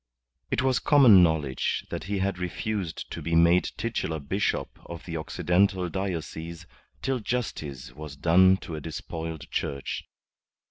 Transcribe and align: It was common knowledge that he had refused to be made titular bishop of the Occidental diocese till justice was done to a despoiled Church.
It 0.49 0.63
was 0.63 0.79
common 0.79 1.21
knowledge 1.21 1.85
that 1.91 2.05
he 2.05 2.17
had 2.17 2.39
refused 2.39 3.11
to 3.11 3.21
be 3.21 3.35
made 3.35 3.69
titular 3.77 4.17
bishop 4.19 4.79
of 4.87 5.05
the 5.05 5.15
Occidental 5.15 5.89
diocese 5.89 6.65
till 7.03 7.19
justice 7.19 7.93
was 7.93 8.15
done 8.15 8.57
to 8.61 8.73
a 8.73 8.81
despoiled 8.81 9.51
Church. 9.51 10.05